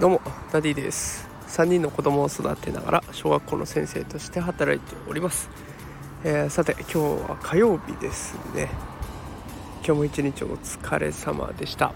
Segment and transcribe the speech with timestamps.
[0.00, 0.20] どうも
[0.52, 1.28] ダディです。
[1.48, 5.50] 3人の子供を育てながら小学校の先生として働いております、
[6.22, 6.98] えー、さて今日
[7.28, 8.68] は火曜日ですね。
[9.84, 11.94] 今日も一日お疲れ様でした、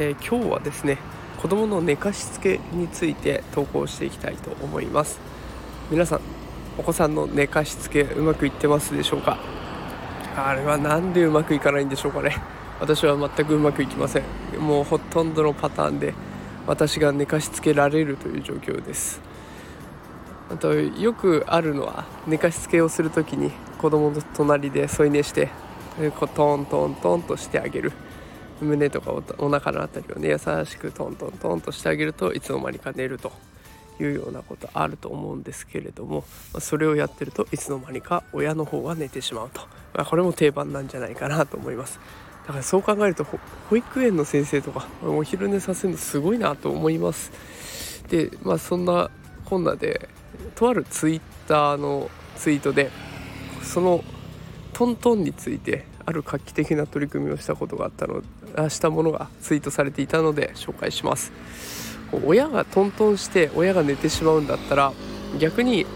[0.00, 0.98] えー、今日はですね
[1.40, 5.20] 子供の寝かしつけについて投稿していきたいと思います。
[5.90, 6.20] 皆さん
[6.78, 9.61] お子さんの寝かしつけうまくいってますでしょうか？
[10.34, 12.36] あれは何でうまくいかないんでしょうかね。
[12.80, 14.22] 私は全くうまくいきません。
[14.58, 16.14] もうほとんどのパターンで
[16.66, 19.20] 私が寝かしつけられるという状況です。
[20.50, 25.48] あとよくあるのは寝かしつけをする時に子供の隣で添い寝して
[26.18, 27.92] こうトントントンとしてあげる。
[28.60, 33.32] 胸とかお腹の辺りをね優しくトントントンとしてあげるといつの間にか寝ると。
[34.02, 36.24] いうようなことあると思うんですけれども
[36.58, 39.60] それをやってるといつの間にか親の方が寝てしまうと、
[39.94, 42.00] まあ、これも定番なんじゃないかなと思います。
[42.46, 43.24] だからそう考えると
[43.70, 47.30] 保育園の先生とかお昼寝させるのすごいなと思います。
[48.08, 49.10] でまあそんな
[49.44, 50.08] こんなで
[50.54, 52.90] とあるツイッターのツイートで
[53.62, 54.02] その
[54.72, 58.22] トントンについてある画期的な取り組みをしたことがあったの
[58.68, 61.32] したものがツイートされていたので紹介します。
[62.24, 64.92] 親がトントンして親が寝てしまうんだったら
[65.38, 65.86] 逆に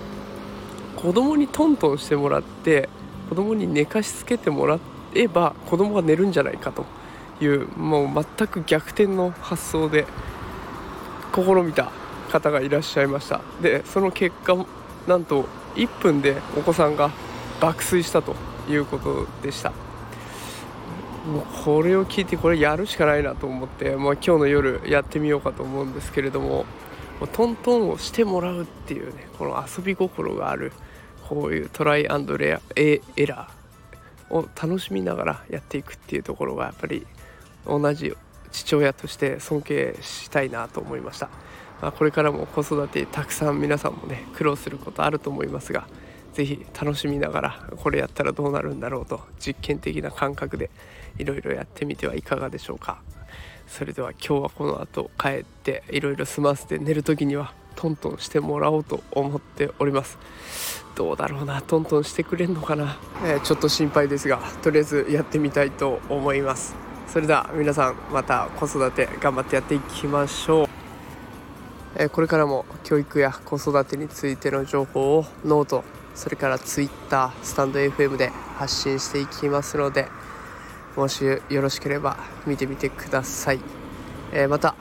[0.96, 2.88] 子供にトントンしてもらって
[3.28, 4.78] 子供に寝かしつけてもら
[5.14, 6.86] えば子供が寝るんじゃないかと
[7.40, 10.06] いうもう全く逆転の発想で
[11.34, 11.92] 試みた
[12.30, 13.40] 方がいらっしゃいました。
[13.60, 14.56] でその結果
[15.06, 15.44] なんと
[15.74, 17.10] 1分でお子さんが
[17.60, 18.34] 爆睡したと
[18.68, 19.85] いうことでした。
[21.26, 26.64] もうこれを聞いてこれやるしかないなと思って、まあ、今日の夜やってみようかと思うんですけれども
[27.32, 30.72] トントンをしてもらうっていうねこの遊び心がある
[31.28, 37.06] こういうトライアンドレアエラーを楽しみながらやっていくっていうところがやっぱり
[37.66, 38.14] 同じ
[38.52, 41.28] 父親として尊敬したいなと思いました、
[41.82, 45.88] まあ、これからも子育てたくさん皆さんもね苦労することあると思いますが
[46.36, 50.68] 是非楽しみながらこれやったらどうなるんだろうと実験的な感覚で
[51.16, 53.00] いろいろやってみてはいかがでしょうか。
[53.66, 60.18] それでは今日はこの後帰っていろいろ済ませて寝る時にはトントンしてもらおうと思っております。
[60.94, 66.74] どうだろうなトントンしてくれんのかな、えー、ちょっと心配ですがとりあえずやってみたいと思います。
[67.08, 70.68] それでは皆さんまた子育て頑張ってやっていきましょう、
[71.96, 75.84] えー、これからも教育や子育てについての情報をノート
[76.16, 80.08] それから Twitter スタンド FM で発信していきますので
[80.96, 82.16] もしよろしければ
[82.46, 83.60] 見てみてください、
[84.32, 84.74] えー、また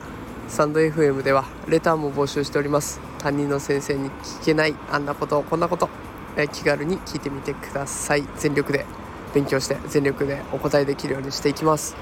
[0.48, 3.00] スタンド FM ではレターも募集しております。
[3.18, 5.88] 担任の先生に聞けないあんなことこんなこと
[6.36, 8.24] え気軽に聞いてみてください。
[8.36, 8.86] 全力で
[9.34, 11.96] 勉強して全力でお答えできるようにしていきます。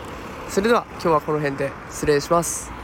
[0.50, 2.83] それでは今日はこの辺で失礼します。